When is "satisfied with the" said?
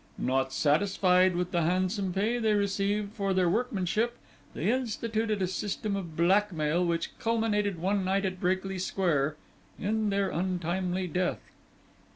0.51-1.61